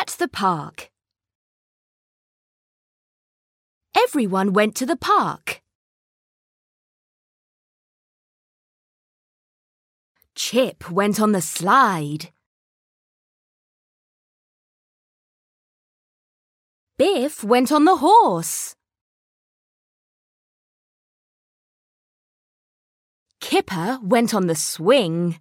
[0.00, 0.90] At the park.
[3.94, 5.60] Everyone went to the park.
[10.34, 12.32] Chip went on the slide.
[16.96, 18.74] Biff went on the horse.
[23.40, 25.38] Kipper went on the swing.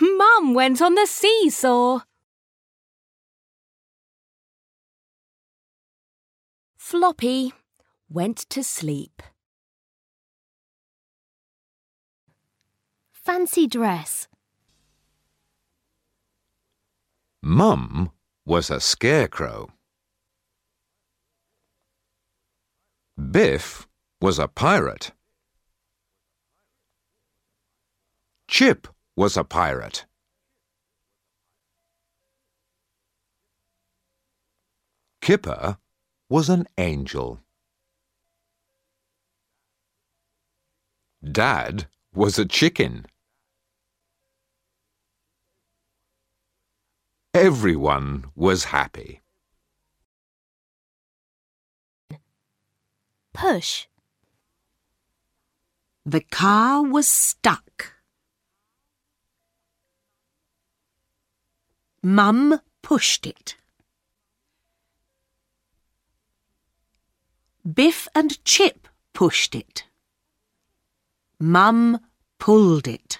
[0.00, 2.00] Mum went on the seesaw.
[6.90, 7.52] Floppy
[8.08, 9.22] went to sleep.
[13.12, 14.26] Fancy dress.
[17.42, 18.10] Mum
[18.46, 19.68] was a scarecrow.
[23.18, 23.86] Biff
[24.22, 25.12] was a pirate.
[28.48, 30.06] Chip was a pirate.
[35.20, 35.76] Kipper
[36.28, 37.40] was an angel.
[41.22, 43.06] Dad was a chicken.
[47.34, 49.20] Everyone was happy.
[53.32, 53.86] Push.
[56.04, 57.92] The car was stuck.
[62.02, 63.56] Mum pushed it.
[67.74, 69.84] Biff and Chip pushed it.
[71.40, 71.98] Mum
[72.38, 73.18] pulled it.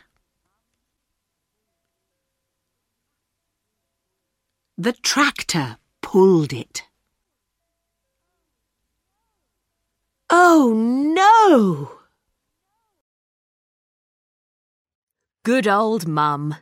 [4.77, 6.85] The tractor pulled it.
[10.31, 11.99] Oh no!
[15.43, 16.55] Good old Mum.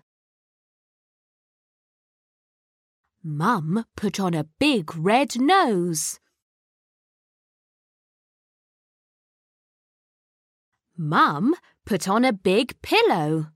[3.23, 6.19] Mum put on a big red nose.
[10.97, 13.49] Mum put on a big pillow.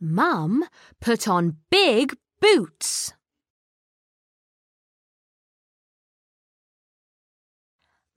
[0.00, 0.64] Mum
[1.00, 3.12] put on big boots.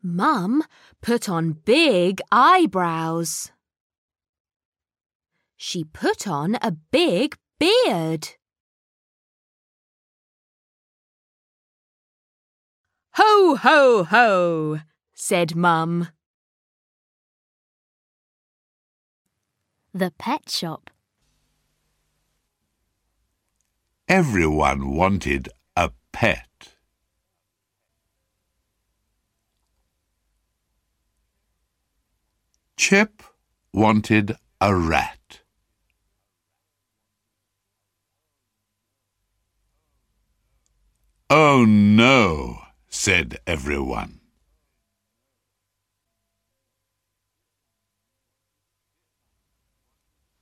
[0.01, 0.63] Mum
[1.01, 3.51] put on big eyebrows.
[5.55, 8.38] She put on a big beard.
[13.21, 14.79] Ho, ho, ho,
[15.13, 16.07] said Mum.
[19.93, 20.89] The pet shop.
[24.07, 26.75] Everyone wanted a pet.
[32.77, 33.21] Chip
[33.73, 35.41] wanted a rat.
[41.29, 42.58] Oh no,
[42.89, 44.19] said everyone.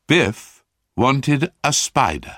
[0.07, 0.63] Biff
[0.95, 2.37] wanted a spider.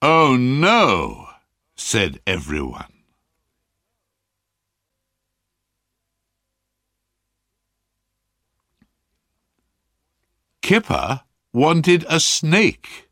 [0.00, 1.28] Oh no,
[1.76, 2.94] said everyone.
[10.62, 11.22] Kipper
[11.52, 13.09] wanted a snake.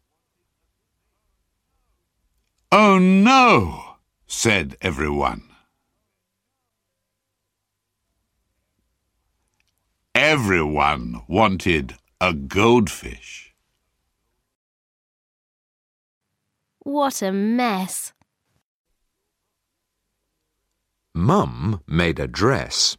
[2.71, 3.97] Oh no,
[4.27, 5.43] said everyone.
[10.15, 13.55] Everyone wanted a goldfish.
[16.81, 18.13] What a mess.
[21.15, 22.99] Mum made a dress.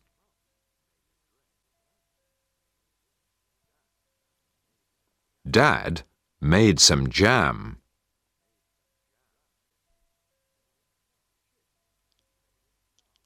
[5.47, 6.03] Dad
[6.41, 7.78] made some jam.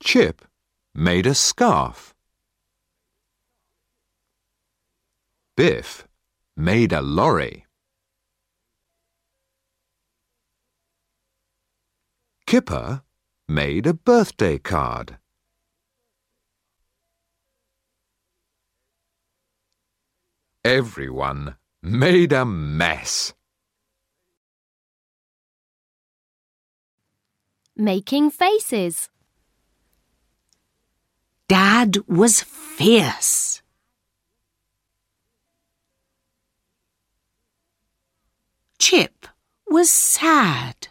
[0.06, 0.44] Chip
[0.94, 2.14] made a scarf.
[5.56, 6.06] Biff
[6.58, 7.66] made a lorry.
[12.46, 13.04] Kipper
[13.48, 15.18] made a birthday card.
[20.66, 23.34] Everyone made a mess.
[27.78, 29.10] Making faces.
[31.48, 33.62] Dad was fierce.
[38.80, 39.28] Chip
[39.68, 40.88] was sad.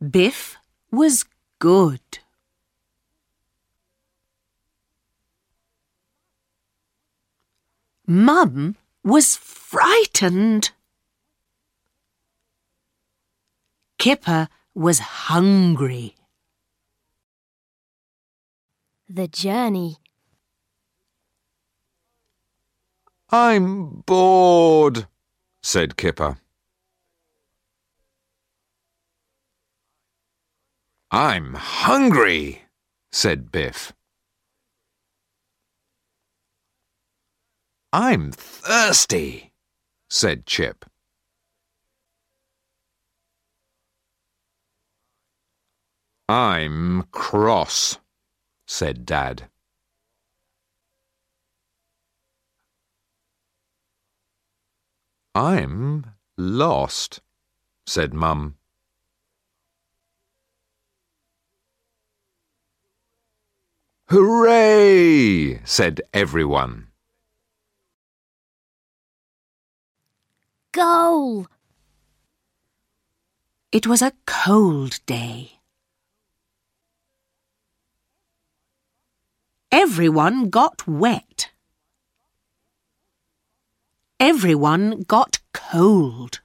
[0.00, 0.56] Biff
[0.90, 1.24] was
[1.58, 2.00] good.
[8.06, 10.70] Mum was frightened.
[13.98, 16.14] Kipper was hungry.
[19.10, 19.96] The journey.
[23.30, 25.06] I'm bored,
[25.62, 26.38] said Kipper.
[31.10, 32.64] I'm hungry,
[33.10, 33.94] said Biff.
[37.94, 39.52] I'm thirsty,
[40.10, 40.84] said Chip.
[46.28, 47.98] I'm cross,
[48.68, 49.48] said Dad.
[55.34, 56.04] I'm
[56.36, 57.20] lost,
[57.86, 58.56] said Mum.
[64.10, 65.60] Hooray!
[65.64, 66.88] said everyone.
[70.72, 71.46] Goal!
[73.72, 75.57] It was a cold day.
[79.70, 81.50] Everyone got wet.
[84.18, 86.40] Everyone got cold.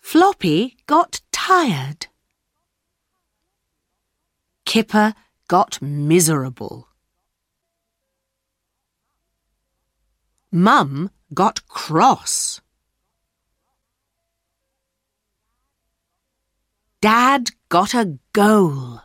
[0.00, 2.08] Floppy got tired.
[4.64, 5.14] Kipper
[5.46, 6.88] got miserable.
[10.50, 12.60] Mum got cross.
[17.00, 19.03] Dad got a goal.